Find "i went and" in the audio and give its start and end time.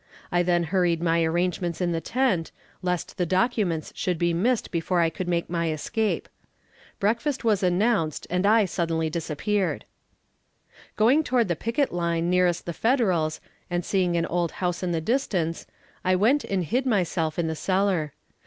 16.03-16.63